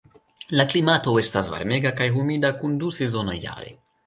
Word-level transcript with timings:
La 0.59 0.63
klimato 0.71 1.13
estas 1.23 1.49
varmega 1.57 1.93
kaj 2.01 2.09
humida 2.17 2.53
kun 2.63 2.75
du 2.85 2.91
sezonoj 2.97 3.39
jare. 3.45 3.73